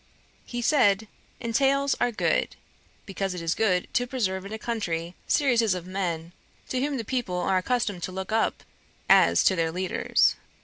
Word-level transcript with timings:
He 0.47 0.63
said, 0.63 1.07
'Entails 1.39 1.93
are 2.01 2.11
good, 2.11 2.55
because 3.05 3.35
it 3.35 3.41
is 3.43 3.53
good 3.53 3.87
to 3.93 4.07
preserve 4.07 4.47
in 4.47 4.51
a 4.51 4.57
country, 4.57 5.13
serieses 5.29 5.75
of 5.75 5.85
men, 5.85 6.31
to 6.69 6.81
whom 6.81 6.97
the 6.97 7.05
people 7.05 7.37
are 7.37 7.59
accustomed 7.59 8.01
to 8.01 8.11
look 8.11 8.31
up 8.31 8.63
as 9.07 9.43
to 9.43 9.55
their 9.55 9.71
leaders. 9.71 10.37